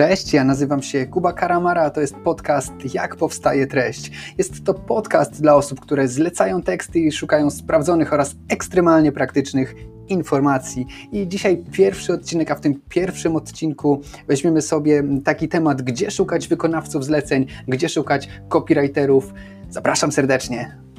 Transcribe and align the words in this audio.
Cześć, 0.00 0.32
ja 0.32 0.44
nazywam 0.44 0.82
się 0.82 1.06
Kuba 1.06 1.32
Karamara, 1.32 1.82
a 1.82 1.90
to 1.90 2.00
jest 2.00 2.14
podcast 2.14 2.72
Jak 2.94 3.16
powstaje 3.16 3.66
treść. 3.66 4.10
Jest 4.38 4.64
to 4.64 4.74
podcast 4.74 5.42
dla 5.42 5.54
osób, 5.54 5.80
które 5.80 6.08
zlecają 6.08 6.62
teksty 6.62 7.00
i 7.00 7.12
szukają 7.12 7.50
sprawdzonych 7.50 8.12
oraz 8.12 8.34
ekstremalnie 8.48 9.12
praktycznych 9.12 9.74
informacji. 10.08 10.86
I 11.12 11.28
dzisiaj 11.28 11.64
pierwszy 11.72 12.12
odcinek, 12.12 12.50
a 12.50 12.54
w 12.54 12.60
tym 12.60 12.80
pierwszym 12.88 13.36
odcinku 13.36 14.00
weźmiemy 14.28 14.62
sobie 14.62 15.02
taki 15.24 15.48
temat, 15.48 15.82
gdzie 15.82 16.10
szukać 16.10 16.48
wykonawców 16.48 17.04
zleceń, 17.04 17.46
gdzie 17.68 17.88
szukać 17.88 18.28
copywriterów. 18.48 19.34
Zapraszam 19.70 20.12
serdecznie. 20.12 20.89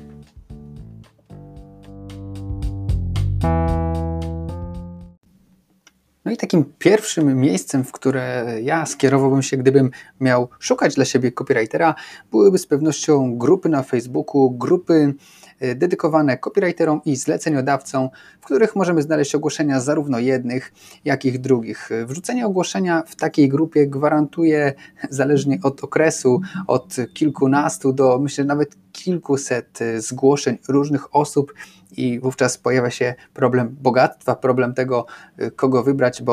Takim 6.41 6.65
pierwszym 6.79 7.39
miejscem, 7.39 7.83
w 7.83 7.91
które 7.91 8.55
ja 8.63 8.85
skierowałbym 8.85 9.41
się, 9.41 9.57
gdybym 9.57 9.91
miał 10.19 10.49
szukać 10.59 10.95
dla 10.95 11.05
siebie 11.05 11.31
copywritera, 11.31 11.95
byłyby 12.31 12.57
z 12.57 12.67
pewnością 12.67 13.37
grupy 13.37 13.69
na 13.69 13.83
Facebooku, 13.83 14.51
grupy 14.51 15.13
e, 15.59 15.75
dedykowane 15.75 16.37
copywriterom 16.37 17.01
i 17.05 17.15
zleceniodawcom, 17.15 18.09
w 18.41 18.45
których 18.45 18.75
możemy 18.75 19.01
znaleźć 19.01 19.35
ogłoszenia 19.35 19.79
zarówno 19.79 20.19
jednych, 20.19 20.73
jak 21.05 21.25
i 21.25 21.39
drugich. 21.39 21.89
Wrzucenie 22.05 22.45
ogłoszenia 22.45 23.03
w 23.07 23.15
takiej 23.15 23.49
grupie 23.49 23.87
gwarantuje, 23.87 24.73
zależnie 25.09 25.59
od 25.63 25.83
okresu, 25.83 26.41
od 26.67 26.95
kilkunastu 27.13 27.93
do 27.93 28.19
myślę 28.19 28.45
nawet 28.45 28.75
kilkuset 28.91 29.81
e, 29.81 30.01
zgłoszeń 30.01 30.57
różnych 30.67 31.15
osób 31.15 31.53
i 31.97 32.19
wówczas 32.19 32.57
pojawia 32.57 32.89
się 32.89 33.15
problem 33.33 33.75
bogactwa, 33.81 34.35
problem 34.35 34.73
tego, 34.73 35.05
y, 35.41 35.51
kogo 35.51 35.83
wybrać, 35.83 36.21
bo 36.21 36.30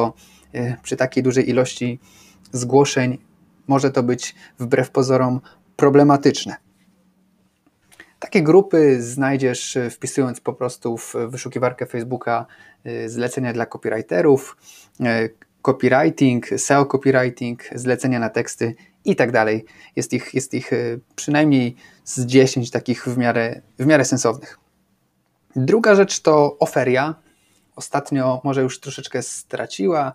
y, 0.55 0.77
przy 0.83 0.97
takiej 0.97 1.23
dużej 1.23 1.51
ilości 1.51 2.01
zgłoszeń 2.53 3.19
może 3.67 3.91
to 3.91 4.03
być 4.03 4.35
wbrew 4.59 4.91
pozorom 4.91 5.41
problematyczne. 5.77 6.57
Takie 8.19 8.43
grupy 8.43 9.03
znajdziesz 9.03 9.77
y, 9.77 9.91
wpisując 9.91 10.41
po 10.41 10.53
prostu 10.53 10.97
w 10.97 11.15
wyszukiwarkę 11.29 11.87
Facebooka 11.87 12.47
zlecenia 13.07 13.53
dla 13.53 13.67
copywriterów, 13.67 14.57
copywriting, 15.63 16.47
SEO 16.57 16.87
copywriting, 16.87 17.63
zlecenia 17.75 18.19
na 18.19 18.31
teksty 18.31 18.75
i 19.05 19.17
tak 19.17 19.33
dalej. 19.33 19.65
Jest 19.97 20.13
ich, 20.13 20.35
jest 20.35 20.55
ich 20.55 20.71
przynajmniej 21.17 21.77
z 22.05 22.27
10 22.27 22.71
takich 22.71 23.05
w 23.09 23.19
miarę, 23.19 23.61
w 23.79 23.87
miarę 23.87 24.05
sensownych. 24.05 24.59
Druga 25.57 25.95
rzecz 25.95 26.21
to 26.21 26.57
oferia. 26.59 27.15
Ostatnio 27.79 28.41
może 28.45 28.63
już 28.63 28.81
troszeczkę 28.81 29.23
straciła. 29.23 30.13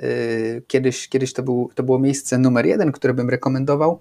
Y, 0.00 0.62
kiedyś, 0.66 1.08
kiedyś 1.08 1.32
to, 1.32 1.42
był, 1.42 1.70
to 1.74 1.82
było 1.82 1.98
miejsce 1.98 2.38
numer 2.38 2.66
jeden, 2.66 2.92
które 2.92 3.14
bym 3.14 3.30
rekomendował. 3.30 3.98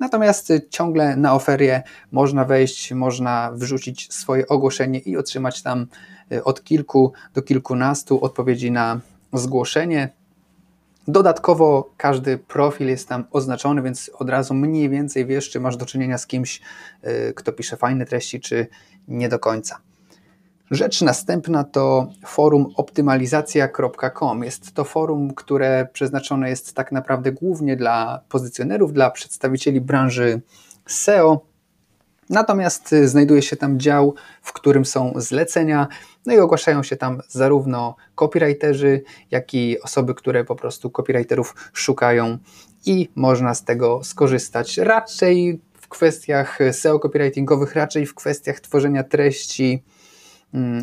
Natomiast 0.00 0.52
ciągle 0.70 1.16
na 1.16 1.34
oferię 1.34 1.82
można 2.10 2.44
wejść, 2.44 2.92
można 2.92 3.52
wrzucić 3.54 4.12
swoje 4.12 4.48
ogłoszenie 4.48 4.98
i 4.98 5.16
otrzymać 5.16 5.62
tam 5.62 5.86
y, 6.32 6.44
od 6.44 6.64
kilku 6.64 7.12
do 7.34 7.42
kilkunastu 7.42 8.24
odpowiedzi 8.24 8.70
na 8.70 9.00
zgłoszenie. 9.32 10.08
Dodatkowo 11.08 11.90
każdy 11.96 12.38
profil 12.38 12.88
jest 12.88 13.08
tam 13.08 13.24
oznaczony, 13.30 13.82
więc 13.82 14.10
od 14.14 14.30
razu 14.30 14.54
mniej 14.54 14.88
więcej 14.88 15.26
wiesz, 15.26 15.50
czy 15.50 15.60
masz 15.60 15.76
do 15.76 15.86
czynienia 15.86 16.18
z 16.18 16.26
kimś, 16.26 16.60
y, 17.04 17.32
kto 17.36 17.52
pisze 17.52 17.76
fajne 17.76 18.06
treści, 18.06 18.40
czy 18.40 18.66
nie 19.08 19.28
do 19.28 19.38
końca. 19.38 19.91
Rzecz 20.72 21.02
następna 21.02 21.64
to 21.64 22.08
forum 22.26 22.66
optymalizacja.com. 22.76 24.44
Jest 24.44 24.74
to 24.74 24.84
forum, 24.84 25.34
które 25.34 25.88
przeznaczone 25.92 26.50
jest 26.50 26.74
tak 26.74 26.92
naprawdę 26.92 27.32
głównie 27.32 27.76
dla 27.76 28.20
pozycjonerów, 28.28 28.92
dla 28.92 29.10
przedstawicieli 29.10 29.80
branży 29.80 30.40
SEO. 30.86 31.40
Natomiast 32.30 32.94
znajduje 33.04 33.42
się 33.42 33.56
tam 33.56 33.80
dział, 33.80 34.14
w 34.42 34.52
którym 34.52 34.84
są 34.84 35.12
zlecenia, 35.16 35.88
no 36.26 36.34
i 36.34 36.38
ogłaszają 36.38 36.82
się 36.82 36.96
tam 36.96 37.20
zarówno 37.28 37.96
copywriterzy, 38.14 39.02
jak 39.30 39.54
i 39.54 39.80
osoby, 39.80 40.14
które 40.14 40.44
po 40.44 40.56
prostu 40.56 40.90
copywriterów 40.90 41.54
szukają 41.72 42.38
i 42.86 43.08
można 43.14 43.54
z 43.54 43.64
tego 43.64 44.04
skorzystać. 44.04 44.78
Raczej 44.78 45.60
w 45.80 45.88
kwestiach 45.88 46.58
SEO 46.72 46.98
copywritingowych, 46.98 47.74
raczej 47.74 48.06
w 48.06 48.14
kwestiach 48.14 48.60
tworzenia 48.60 49.04
treści 49.04 49.82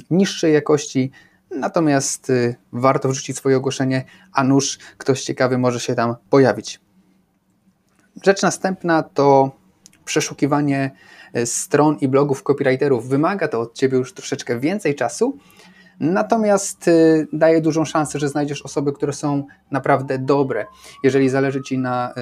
niższej 0.09 0.53
jakości, 0.53 1.11
natomiast 1.51 2.29
y, 2.29 2.55
warto 2.73 3.09
wrzucić 3.09 3.37
swoje 3.37 3.57
ogłoszenie, 3.57 4.03
a 4.33 4.43
nuż 4.43 4.79
ktoś 4.97 5.21
ciekawy 5.21 5.57
może 5.57 5.79
się 5.79 5.95
tam 5.95 6.15
pojawić. 6.29 6.79
Rzecz 8.23 8.41
następna 8.41 9.03
to 9.03 9.51
przeszukiwanie 10.05 10.91
y, 11.37 11.45
stron 11.45 11.97
i 12.01 12.07
blogów 12.07 12.43
copywriterów. 12.43 13.07
Wymaga 13.07 13.47
to 13.47 13.59
od 13.59 13.73
Ciebie 13.73 13.97
już 13.97 14.13
troszeczkę 14.13 14.59
więcej 14.59 14.95
czasu, 14.95 15.37
natomiast 15.99 16.87
y, 16.87 17.27
daje 17.33 17.61
dużą 17.61 17.85
szansę, 17.85 18.19
że 18.19 18.29
znajdziesz 18.29 18.61
osoby, 18.61 18.93
które 18.93 19.13
są 19.13 19.43
naprawdę 19.71 20.17
dobre. 20.17 20.65
Jeżeli 21.03 21.29
zależy 21.29 21.61
Ci 21.61 21.77
na 21.77 22.13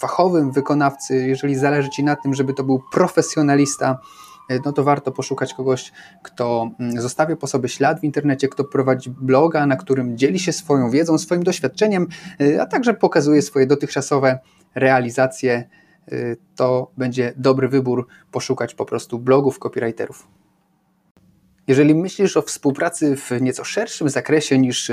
fachowym 0.00 0.52
wykonawcy, 0.52 1.26
jeżeli 1.26 1.56
zależy 1.56 1.90
Ci 1.90 2.04
na 2.04 2.16
tym, 2.16 2.34
żeby 2.34 2.54
to 2.54 2.64
był 2.64 2.82
profesjonalista, 2.92 3.98
no 4.64 4.72
to 4.72 4.84
warto 4.84 5.12
poszukać 5.12 5.54
kogoś, 5.54 5.92
kto 6.22 6.70
mm, 6.80 7.00
zostawia 7.00 7.36
po 7.36 7.46
sobie 7.46 7.68
ślad 7.68 8.00
w 8.00 8.04
internecie, 8.04 8.48
kto 8.48 8.64
prowadzi 8.64 9.10
bloga, 9.10 9.66
na 9.66 9.76
którym 9.76 10.18
dzieli 10.18 10.38
się 10.38 10.52
swoją 10.52 10.90
wiedzą, 10.90 11.18
swoim 11.18 11.42
doświadczeniem, 11.42 12.06
e, 12.40 12.62
a 12.62 12.66
także 12.66 12.94
pokazuje 12.94 13.42
swoje 13.42 13.66
dotychczasowe 13.66 14.38
realizacje. 14.74 15.68
E, 16.12 16.36
to 16.56 16.90
będzie 16.96 17.32
dobry 17.36 17.68
wybór 17.68 18.06
poszukać 18.30 18.74
po 18.74 18.84
prostu 18.84 19.18
blogów 19.18 19.58
copywriterów. 19.58 20.28
Jeżeli 21.66 21.94
myślisz 21.94 22.36
o 22.36 22.42
współpracy 22.42 23.16
w 23.16 23.30
nieco 23.40 23.64
szerszym 23.64 24.08
zakresie 24.08 24.58
niż 24.58 24.90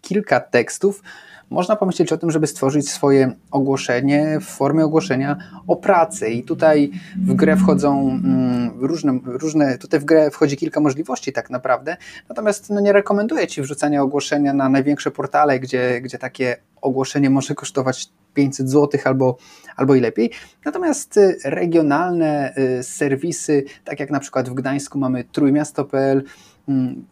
kilka 0.00 0.40
tekstów, 0.40 1.02
można 1.50 1.76
pomyśleć 1.76 2.12
o 2.12 2.18
tym, 2.18 2.30
żeby 2.30 2.46
stworzyć 2.46 2.90
swoje 2.90 3.32
ogłoszenie 3.50 4.38
w 4.40 4.44
formie 4.44 4.84
ogłoszenia 4.84 5.36
o 5.66 5.76
pracę. 5.76 6.30
I 6.30 6.42
tutaj 6.42 6.90
w 7.16 7.34
grę 7.34 7.56
wchodzą 7.56 8.10
mm, 8.10 8.70
różne, 8.80 9.18
różne, 9.24 9.78
tutaj 9.78 10.00
w 10.00 10.04
grę 10.04 10.30
wchodzi 10.30 10.56
kilka 10.56 10.80
możliwości 10.80 11.32
tak 11.32 11.50
naprawdę. 11.50 11.96
Natomiast 12.28 12.70
no, 12.70 12.80
nie 12.80 12.92
rekomenduję 12.92 13.46
Ci 13.46 13.62
wrzucania 13.62 14.02
ogłoszenia 14.02 14.52
na 14.52 14.68
największe 14.68 15.10
portale, 15.10 15.60
gdzie, 15.60 16.00
gdzie 16.00 16.18
takie 16.18 16.56
ogłoszenie 16.80 17.30
może 17.30 17.54
kosztować 17.54 18.08
500 18.34 18.70
zł 18.70 19.00
albo, 19.04 19.36
albo 19.76 19.94
i 19.94 20.00
lepiej. 20.00 20.30
Natomiast 20.64 21.16
y, 21.16 21.38
regionalne 21.44 22.54
y, 22.78 22.82
serwisy, 22.82 23.64
tak 23.84 24.00
jak 24.00 24.10
na 24.10 24.20
przykład 24.20 24.48
w 24.48 24.54
Gdańsku 24.54 24.98
mamy 24.98 25.24
trójmiasto.pl, 25.24 26.24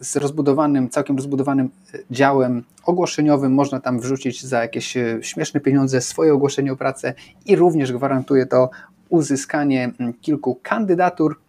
z 0.00 0.16
rozbudowanym, 0.16 0.90
całkiem 0.90 1.16
rozbudowanym 1.16 1.70
e, 1.94 1.98
działem 2.10 2.64
ogłoszeniowym. 2.84 3.54
Można 3.54 3.80
tam 3.80 4.00
wrzucić 4.00 4.44
za 4.44 4.62
jakieś 4.62 4.96
e, 4.96 5.18
śmieszne 5.22 5.60
pieniądze 5.60 6.00
swoje 6.00 6.34
ogłoszenie 6.34 6.72
o 6.72 6.76
pracę 6.76 7.14
i 7.46 7.56
również 7.56 7.92
gwarantuje 7.92 8.46
to 8.46 8.70
uzyskanie 9.08 9.90
mm, 10.00 10.14
kilku 10.14 10.58
kandydatur. 10.62 11.40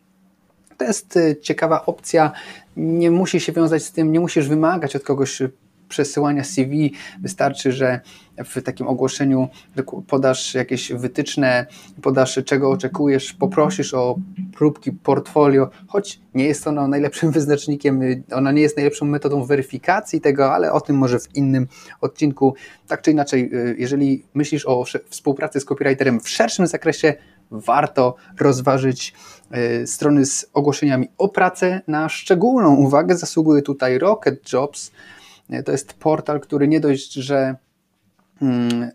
To 0.77 0.85
jest 0.85 1.17
e, 1.17 1.35
ciekawa 1.35 1.85
opcja. 1.85 2.31
Nie 2.77 3.11
musi 3.11 3.39
się 3.39 3.51
wiązać 3.51 3.83
z 3.83 3.91
tym, 3.91 4.11
nie 4.11 4.19
musisz 4.19 4.47
wymagać 4.47 4.95
od 4.95 5.03
kogoś 5.03 5.41
przesyłania 5.89 6.43
CV. 6.43 6.93
Wystarczy, 7.21 7.71
że 7.71 8.01
w 8.45 8.61
takim 8.61 8.87
ogłoszeniu 8.87 9.49
podasz 10.07 10.53
jakieś 10.53 10.91
wytyczne, 10.93 11.65
podasz 12.01 12.39
czego 12.45 12.71
oczekujesz, 12.71 13.33
poprosisz 13.33 13.93
o 13.93 14.15
próbki 14.53 14.91
portfolio, 14.91 15.69
choć 15.87 16.19
nie 16.33 16.45
jest 16.45 16.67
ono 16.67 16.87
najlepszym 16.87 17.31
wyznacznikiem, 17.39 18.01
ona 18.31 18.51
nie 18.51 18.61
jest 18.61 18.77
najlepszą 18.77 19.05
metodą 19.05 19.43
weryfikacji 19.43 20.21
tego, 20.21 20.53
ale 20.53 20.71
o 20.71 20.81
tym 20.81 20.95
może 20.95 21.19
w 21.19 21.35
innym 21.35 21.67
odcinku. 22.01 22.55
Tak 22.87 23.01
czy 23.01 23.11
inaczej, 23.11 23.51
y, 23.53 23.75
jeżeli 23.79 24.23
myślisz 24.33 24.65
o 24.65 24.83
współpracy 25.09 25.59
z 25.59 25.65
copywriterem 25.65 26.19
w 26.19 26.29
szerszym 26.29 26.67
zakresie, 26.67 27.13
warto 27.51 28.15
rozważyć 28.39 29.13
y, 29.83 29.87
strony 29.87 30.25
z 30.25 30.49
ogłoszeniami 30.53 31.07
o 31.17 31.29
pracę. 31.29 31.81
Na 31.87 32.09
szczególną 32.09 32.75
uwagę 32.75 33.17
zasługuje 33.17 33.61
tutaj 33.61 33.99
Rocket 33.99 34.53
Jobs, 34.53 34.91
to 35.65 35.71
jest 35.71 35.93
portal, 35.93 36.39
który 36.39 36.67
nie 36.67 36.79
dość, 36.79 37.13
że 37.13 37.55
hmm, 38.39 38.91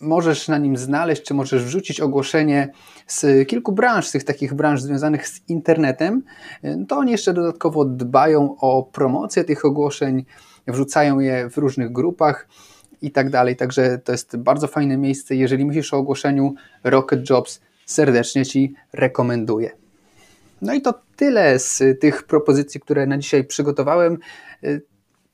możesz 0.00 0.48
na 0.48 0.58
nim 0.58 0.76
znaleźć, 0.76 1.22
czy 1.22 1.34
możesz 1.34 1.64
wrzucić 1.64 2.00
ogłoszenie 2.00 2.68
z 3.06 3.48
kilku 3.48 3.72
branż, 3.72 4.06
z 4.06 4.12
tych 4.12 4.24
takich 4.24 4.54
branż 4.54 4.82
związanych 4.82 5.28
z 5.28 5.40
internetem, 5.48 6.22
to 6.88 6.96
oni 6.96 7.12
jeszcze 7.12 7.34
dodatkowo 7.34 7.84
dbają 7.84 8.56
o 8.60 8.82
promocję 8.82 9.44
tych 9.44 9.64
ogłoszeń, 9.64 10.24
wrzucają 10.66 11.18
je 11.18 11.50
w 11.50 11.56
różnych 11.56 11.92
grupach 11.92 12.48
i 13.02 13.10
tak 13.10 13.30
dalej. 13.30 13.56
Także 13.56 13.98
to 13.98 14.12
jest 14.12 14.36
bardzo 14.36 14.66
fajne 14.66 14.96
miejsce. 14.96 15.34
Jeżeli 15.34 15.64
myślisz 15.64 15.94
o 15.94 15.96
ogłoszeniu 15.96 16.54
Rocket 16.84 17.30
Jobs, 17.30 17.60
serdecznie 17.86 18.46
Ci 18.46 18.74
rekomenduję. 18.92 19.70
No 20.62 20.74
i 20.74 20.82
to 20.82 20.94
tyle 21.16 21.58
z 21.58 21.82
tych 22.00 22.22
propozycji, 22.22 22.80
które 22.80 23.06
na 23.06 23.18
dzisiaj 23.18 23.44
przygotowałem. 23.44 24.18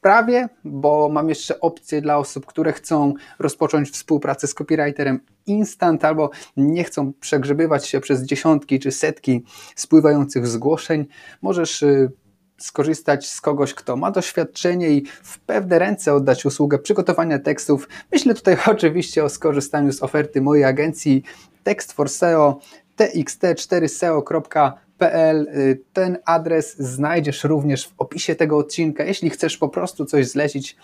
Prawie, 0.02 0.48
bo 0.64 1.08
mam 1.08 1.28
jeszcze 1.28 1.60
opcję 1.60 2.00
dla 2.00 2.18
osób, 2.18 2.46
które 2.46 2.72
chcą 2.72 3.14
rozpocząć 3.38 3.90
współpracę 3.90 4.46
z 4.46 4.54
copywriterem 4.54 5.20
instant 5.46 6.04
albo 6.04 6.30
nie 6.56 6.84
chcą 6.84 7.12
przegrzebywać 7.20 7.86
się 7.86 8.00
przez 8.00 8.22
dziesiątki 8.22 8.80
czy 8.80 8.92
setki 8.92 9.44
spływających 9.76 10.46
zgłoszeń. 10.46 11.06
Możesz 11.42 11.82
y, 11.82 12.12
skorzystać 12.58 13.28
z 13.28 13.40
kogoś, 13.40 13.74
kto 13.74 13.96
ma 13.96 14.10
doświadczenie 14.10 14.90
i 14.90 15.06
w 15.22 15.38
pewne 15.38 15.78
ręce 15.78 16.14
oddać 16.14 16.46
usługę 16.46 16.78
przygotowania 16.78 17.38
tekstów. 17.38 17.88
Myślę 18.12 18.34
tutaj 18.34 18.56
oczywiście 18.74 19.24
o 19.24 19.28
skorzystaniu 19.28 19.92
z 19.92 20.02
oferty 20.02 20.40
mojej 20.40 20.64
agencji 20.64 21.22
Text 21.64 21.92
for 21.92 22.08
SEO 22.08 22.60
txt4seo.pl. 22.98 24.72
Y, 25.06 25.80
ten 25.92 26.18
adres 26.24 26.76
znajdziesz 26.78 27.44
również 27.44 27.86
w 27.86 27.94
opisie 27.98 28.34
tego 28.34 28.58
odcinka. 28.58 29.04
Jeśli 29.04 29.30
chcesz 29.30 29.56
po 29.56 29.68
prostu 29.68 30.04
coś 30.04 30.26
zlecić, 30.28 30.76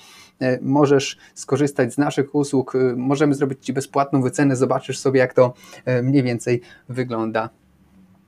y, 0.43 0.59
możesz 0.63 1.19
skorzystać 1.35 1.95
z 1.95 1.99
naszych 1.99 2.35
usług. 2.35 2.75
Y, 2.75 2.97
możemy 2.97 3.35
zrobić 3.35 3.65
Ci 3.65 3.73
bezpłatną 3.73 4.23
wycenę, 4.23 4.57
zobaczysz 4.57 4.99
sobie, 4.99 5.21
jak 5.21 5.35
to 5.35 5.55
mniej 6.03 6.23
więcej 6.23 6.61
wygląda. 6.89 7.51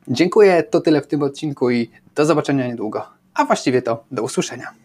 Dziękuję, 0.08 0.62
to 0.62 0.80
tyle 0.80 1.00
w 1.00 1.06
tym 1.06 1.22
odcinku 1.22 1.70
i 1.70 1.90
do 2.14 2.24
zobaczenia 2.24 2.66
niedługo. 2.66 3.06
A 3.34 3.44
właściwie 3.44 3.82
to 3.82 4.04
do 4.10 4.22
usłyszenia. 4.22 4.79